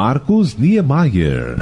Marcos 0.00 0.54
Niemeyer. 0.56 1.56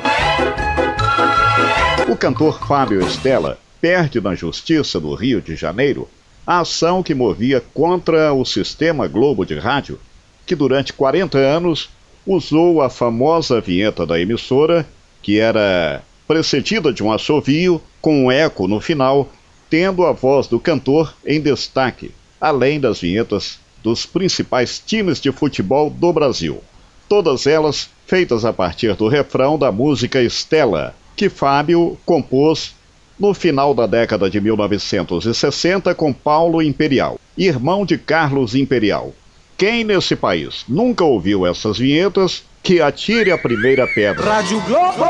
O 2.07 2.15
cantor 2.15 2.61
Fábio 2.69 3.01
Estela 3.01 3.59
perde 3.81 4.21
na 4.21 4.35
Justiça 4.35 5.01
do 5.01 5.15
Rio 5.15 5.41
de 5.41 5.57
Janeiro 5.57 6.07
a 6.47 6.61
ação 6.61 7.03
que 7.03 7.15
movia 7.15 7.65
contra 7.73 8.35
o 8.35 8.45
sistema 8.45 9.09
Globo 9.09 9.47
de 9.47 9.59
Rádio, 9.59 9.99
que 10.45 10.55
durante 10.55 10.93
40 10.93 11.39
anos 11.39 11.89
usou 12.27 12.83
a 12.83 12.91
famosa 12.91 13.59
vinheta 13.59 14.05
da 14.05 14.21
emissora, 14.21 14.87
que 15.23 15.39
era 15.39 16.03
precedida 16.29 16.93
de 16.93 17.03
um 17.03 17.11
assovio 17.11 17.81
com 18.03 18.27
um 18.27 18.31
eco 18.31 18.69
no 18.69 18.83
final, 18.83 19.33
tendo 19.71 20.05
a 20.05 20.13
voz 20.13 20.47
do 20.47 20.61
cantor 20.61 21.15
em 21.25 21.41
destaque, 21.41 22.11
além 22.39 22.79
das 22.79 23.01
vinhetas 23.01 23.59
dos 23.83 24.05
principais 24.05 24.79
times 24.79 25.23
de 25.23 25.33
futebol 25.33 25.89
do 25.89 26.13
Brasil. 26.13 26.63
Todas 27.09 27.47
elas 27.47 27.89
feitas 28.07 28.45
a 28.45 28.53
partir 28.53 28.95
do 28.95 29.09
refrão 29.09 29.59
da 29.59 29.71
música 29.71 30.21
Estela, 30.21 30.95
que 31.15 31.29
Fábio 31.29 31.97
compôs 32.05 32.75
no 33.19 33.33
final 33.33 33.75
da 33.75 33.87
década 33.87 34.29
de 34.29 34.41
1960 34.41 35.95
com 35.95 36.13
Paulo 36.13 36.61
Imperial, 36.61 37.19
irmão 37.37 37.87
de 37.87 37.97
Carlos 37.97 38.55
Imperial. 38.55 39.13
Quem 39.57 39.85
nesse 39.85 40.15
país 40.15 40.65
nunca 40.69 41.03
ouviu 41.03 41.47
essas 41.47 41.79
vinhetas, 41.79 42.45
que 42.63 42.81
atire 42.83 43.31
a 43.31 43.39
primeira 43.39 43.87
pedra. 43.87 44.25
Rádio 44.25 44.61
Globo! 44.63 45.07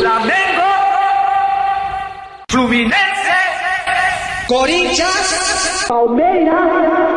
Flamengo! 0.00 0.62
Fluminense! 2.50 2.96
Corinthians! 4.46 5.84
Palmeiras! 5.88 7.15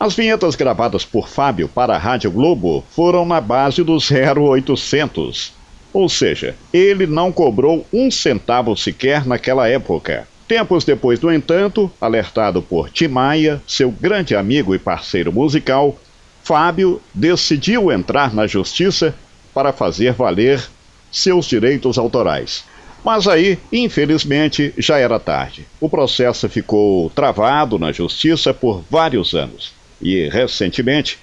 As 0.00 0.14
vinhetas 0.14 0.56
gravadas 0.56 1.04
por 1.04 1.28
Fábio 1.28 1.68
para 1.68 1.94
a 1.94 1.98
Rádio 1.98 2.30
Globo 2.30 2.82
foram 2.90 3.24
na 3.26 3.40
base 3.40 3.84
do 3.84 3.98
0800 3.98 5.60
ou 5.92 6.08
seja, 6.08 6.54
ele 6.72 7.06
não 7.06 7.32
cobrou 7.32 7.86
um 7.92 8.10
centavo 8.10 8.76
sequer 8.76 9.26
naquela 9.26 9.68
época. 9.68 10.26
Tempos 10.46 10.84
depois, 10.84 11.20
no 11.20 11.32
entanto, 11.32 11.90
alertado 12.00 12.60
por 12.62 12.90
Timaya, 12.90 13.62
seu 13.66 13.90
grande 13.90 14.34
amigo 14.34 14.74
e 14.74 14.78
parceiro 14.78 15.32
musical, 15.32 15.96
Fábio 16.42 17.00
decidiu 17.14 17.92
entrar 17.92 18.34
na 18.34 18.46
justiça 18.46 19.14
para 19.54 19.72
fazer 19.72 20.12
valer 20.12 20.62
seus 21.10 21.46
direitos 21.46 21.98
autorais. 21.98 22.64
Mas 23.04 23.26
aí, 23.26 23.58
infelizmente, 23.72 24.74
já 24.76 24.98
era 24.98 25.18
tarde. 25.18 25.66
O 25.80 25.88
processo 25.88 26.48
ficou 26.48 27.10
travado 27.10 27.78
na 27.78 27.92
justiça 27.92 28.52
por 28.52 28.82
vários 28.90 29.34
anos. 29.34 29.79
E, 30.00 30.28
recentemente, 30.28 31.18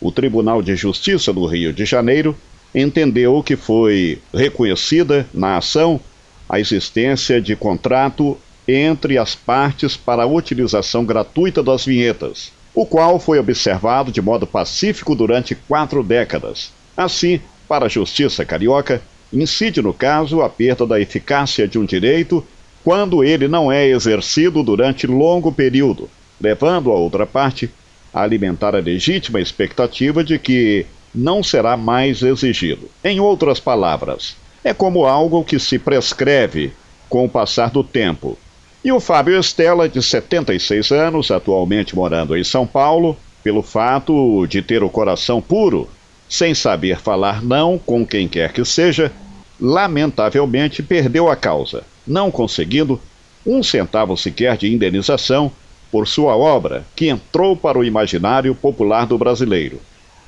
o 0.00 0.10
Tribunal 0.10 0.62
de 0.62 0.74
Justiça 0.76 1.32
do 1.32 1.44
Rio 1.46 1.72
de 1.72 1.84
Janeiro 1.84 2.36
entendeu 2.74 3.42
que 3.42 3.56
foi 3.56 4.18
reconhecida 4.32 5.26
na 5.34 5.56
ação 5.56 6.00
a 6.48 6.58
existência 6.58 7.40
de 7.40 7.54
contrato 7.54 8.38
entre 8.66 9.18
as 9.18 9.34
partes 9.34 9.96
para 9.96 10.22
a 10.22 10.26
utilização 10.26 11.04
gratuita 11.04 11.62
das 11.62 11.84
vinhetas, 11.84 12.52
o 12.74 12.86
qual 12.86 13.18
foi 13.18 13.38
observado 13.38 14.12
de 14.12 14.22
modo 14.22 14.46
pacífico 14.46 15.14
durante 15.14 15.54
quatro 15.54 16.02
décadas. 16.02 16.72
Assim, 16.96 17.40
para 17.68 17.86
a 17.86 17.88
Justiça 17.88 18.44
Carioca, 18.44 19.02
incide 19.32 19.80
no 19.82 19.92
caso 19.92 20.42
a 20.42 20.48
perda 20.48 20.86
da 20.86 21.00
eficácia 21.00 21.66
de 21.68 21.78
um 21.78 21.84
direito 21.84 22.44
quando 22.82 23.22
ele 23.22 23.46
não 23.46 23.70
é 23.70 23.86
exercido 23.86 24.62
durante 24.62 25.06
longo 25.06 25.52
período, 25.52 26.08
levando 26.40 26.90
a 26.90 26.94
outra 26.94 27.26
parte 27.26 27.70
alimentar 28.12 28.74
a 28.74 28.80
legítima 28.80 29.40
expectativa 29.40 30.22
de 30.22 30.38
que 30.38 30.86
não 31.14 31.42
será 31.42 31.76
mais 31.76 32.22
exigido. 32.22 32.88
Em 33.04 33.20
outras 33.20 33.58
palavras, 33.60 34.36
é 34.62 34.72
como 34.72 35.06
algo 35.06 35.44
que 35.44 35.58
se 35.58 35.78
prescreve 35.78 36.72
com 37.08 37.24
o 37.24 37.28
passar 37.28 37.70
do 37.70 37.82
tempo. 37.82 38.38
E 38.84 38.92
o 38.92 39.00
Fábio 39.00 39.38
Estela, 39.38 39.88
de 39.88 40.02
76 40.02 40.90
anos, 40.90 41.30
atualmente 41.30 41.94
morando 41.94 42.36
em 42.36 42.44
São 42.44 42.66
Paulo, 42.66 43.16
pelo 43.42 43.62
fato 43.62 44.46
de 44.46 44.62
ter 44.62 44.82
o 44.82 44.88
coração 44.88 45.40
puro, 45.40 45.88
sem 46.28 46.54
saber 46.54 46.98
falar 47.00 47.42
não 47.42 47.78
com 47.78 48.06
quem 48.06 48.28
quer 48.28 48.52
que 48.52 48.64
seja, 48.64 49.12
lamentavelmente 49.60 50.82
perdeu 50.82 51.28
a 51.28 51.36
causa, 51.36 51.82
não 52.06 52.30
conseguindo 52.30 53.00
um 53.44 53.62
centavo 53.62 54.16
sequer 54.16 54.56
de 54.56 54.72
indenização 54.72 55.50
por 55.90 56.06
sua 56.06 56.36
obra, 56.36 56.84
que 56.94 57.08
entrou 57.08 57.56
para 57.56 57.78
o 57.78 57.84
imaginário 57.84 58.54
popular 58.54 59.06
do 59.06 59.18
brasileiro. 59.18 59.80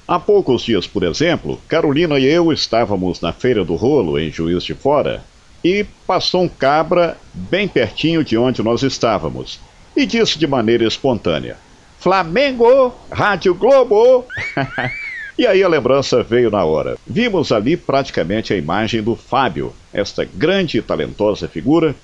Há 0.06 0.18
poucos 0.18 0.62
dias, 0.62 0.86
por 0.86 1.04
exemplo, 1.04 1.60
Carolina 1.68 2.18
e 2.18 2.24
eu 2.24 2.52
estávamos 2.52 3.20
na 3.20 3.32
Feira 3.32 3.64
do 3.64 3.76
Rolo, 3.76 4.18
em 4.18 4.30
Juiz 4.30 4.64
de 4.64 4.74
Fora, 4.74 5.24
e 5.64 5.84
passou 6.06 6.42
um 6.42 6.48
cabra 6.48 7.16
bem 7.32 7.68
pertinho 7.68 8.24
de 8.24 8.36
onde 8.36 8.62
nós 8.62 8.82
estávamos 8.82 9.60
e 9.96 10.04
disse 10.04 10.38
de 10.38 10.46
maneira 10.46 10.84
espontânea: 10.84 11.56
Flamengo, 11.98 12.92
Rádio 13.10 13.54
Globo! 13.54 14.26
e 15.38 15.46
aí 15.46 15.62
a 15.62 15.68
lembrança 15.68 16.22
veio 16.22 16.50
na 16.50 16.64
hora. 16.64 16.96
Vimos 17.06 17.52
ali 17.52 17.76
praticamente 17.76 18.52
a 18.52 18.56
imagem 18.56 19.02
do 19.02 19.14
Fábio, 19.14 19.72
esta 19.92 20.24
grande 20.24 20.78
e 20.78 20.82
talentosa 20.82 21.46
figura 21.46 21.94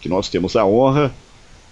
que 0.00 0.08
nós 0.08 0.28
temos 0.28 0.54
a 0.54 0.64
honra 0.64 1.12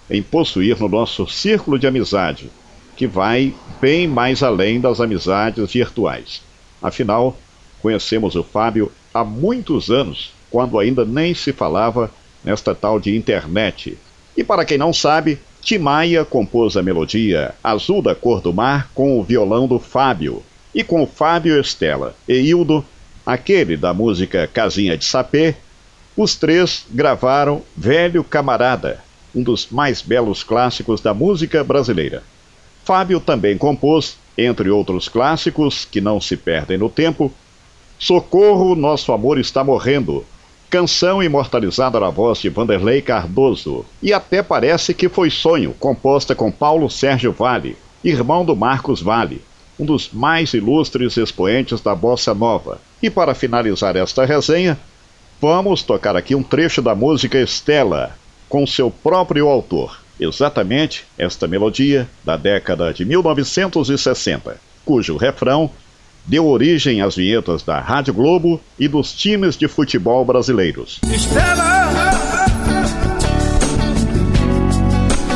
em 0.09 0.21
possuir 0.21 0.79
no 0.79 0.87
nosso 0.87 1.27
círculo 1.27 1.77
de 1.77 1.87
amizade 1.87 2.49
que 2.97 3.05
vai 3.05 3.53
bem 3.79 4.07
mais 4.07 4.41
além 4.41 4.81
das 4.81 4.99
amizades 4.99 5.71
virtuais. 5.71 6.41
Afinal, 6.81 7.37
conhecemos 7.79 8.35
o 8.35 8.43
Fábio 8.43 8.91
há 9.13 9.23
muitos 9.23 9.91
anos, 9.91 10.33
quando 10.49 10.79
ainda 10.79 11.05
nem 11.05 11.33
se 11.35 11.53
falava 11.53 12.09
nesta 12.43 12.73
tal 12.73 12.99
de 12.99 13.15
internet. 13.15 13.97
E 14.35 14.43
para 14.43 14.65
quem 14.65 14.79
não 14.79 14.91
sabe, 14.91 15.39
Timaya 15.61 16.25
compôs 16.25 16.75
a 16.75 16.81
melodia 16.81 17.53
Azul 17.63 18.01
da 18.01 18.15
Cor 18.15 18.41
do 18.41 18.51
Mar 18.51 18.89
com 18.95 19.19
o 19.19 19.23
violão 19.23 19.67
do 19.67 19.79
Fábio, 19.79 20.41
e 20.73 20.83
com 20.83 21.03
o 21.03 21.07
Fábio 21.07 21.59
Estela 21.59 22.15
e 22.27 22.33
Hildo, 22.33 22.83
aquele 23.25 23.77
da 23.77 23.93
música 23.93 24.47
Casinha 24.47 24.97
de 24.97 25.05
Sapê, 25.05 25.55
os 26.15 26.35
três 26.35 26.85
gravaram 26.89 27.61
Velho 27.75 28.23
Camarada, 28.23 29.03
um 29.33 29.43
dos 29.43 29.67
mais 29.69 30.01
belos 30.01 30.43
clássicos 30.43 31.01
da 31.01 31.13
música 31.13 31.63
brasileira. 31.63 32.23
Fábio 32.83 33.19
também 33.19 33.57
compôs, 33.57 34.17
entre 34.37 34.69
outros 34.69 35.09
clássicos 35.09 35.85
que 35.85 35.99
não 35.99 36.21
se 36.21 36.37
perdem 36.37 36.77
no 36.77 36.89
tempo, 36.89 37.31
Socorro, 37.99 38.75
Nosso 38.75 39.11
Amor 39.11 39.39
Está 39.39 39.63
Morrendo, 39.63 40.23
canção 40.69 41.23
imortalizada 41.23 41.99
na 41.99 42.09
voz 42.09 42.39
de 42.39 42.49
Vanderlei 42.49 43.01
Cardoso, 43.01 43.85
e 44.01 44.13
até 44.13 44.43
parece 44.43 44.93
que 44.93 45.09
foi 45.09 45.29
sonho, 45.29 45.73
composta 45.79 46.35
com 46.35 46.51
Paulo 46.51 46.89
Sérgio 46.89 47.31
Vale, 47.31 47.75
irmão 48.03 48.45
do 48.45 48.55
Marcos 48.55 49.01
Vale, 49.01 49.41
um 49.79 49.85
dos 49.85 50.11
mais 50.11 50.53
ilustres 50.53 51.17
expoentes 51.17 51.81
da 51.81 51.95
bossa 51.95 52.33
nova. 52.33 52.79
E 53.01 53.09
para 53.09 53.35
finalizar 53.35 53.95
esta 53.95 54.25
resenha, 54.25 54.77
vamos 55.41 55.83
tocar 55.83 56.15
aqui 56.15 56.35
um 56.35 56.43
trecho 56.43 56.81
da 56.81 56.95
música 56.95 57.39
Estela, 57.39 58.15
com 58.49 58.65
seu 58.65 58.89
próprio 58.89 59.47
autor 59.47 60.07
exatamente 60.19 61.05
esta 61.17 61.47
melodia 61.47 62.07
da 62.23 62.35
década 62.35 62.93
de 62.93 63.05
1960, 63.05 64.57
cujo 64.83 65.17
refrão 65.17 65.69
deu 66.25 66.45
origem 66.45 67.01
às 67.01 67.15
vinhetas 67.15 67.63
da 67.63 67.79
Rádio 67.79 68.13
Globo 68.13 68.59
e 68.77 68.87
dos 68.87 69.13
times 69.13 69.55
de 69.55 69.67
futebol 69.67 70.25
brasileiros. 70.25 70.99
Estrela, 71.09 71.77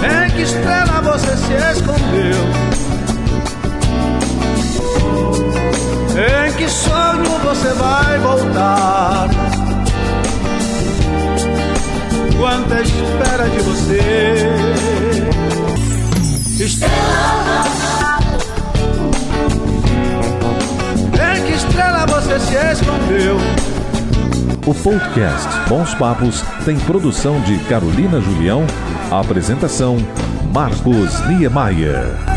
em 0.03 0.31
que 0.31 0.41
estrela 0.41 1.01
você 1.01 1.37
se 1.37 1.53
escondeu? 1.77 2.71
Em 6.13 6.53
que 6.57 6.67
sonho 6.67 7.39
você 7.39 7.73
vai 7.73 8.19
voltar? 8.19 9.40
O 24.67 24.75
podcast 24.75 25.47
Bons 25.67 25.95
Papos 25.95 26.43
tem 26.63 26.77
produção 26.81 27.41
de 27.41 27.57
Carolina 27.63 28.21
Julião, 28.21 28.63
apresentação 29.09 29.97
Marcos 30.53 31.19
Niemeyer. 31.27 32.30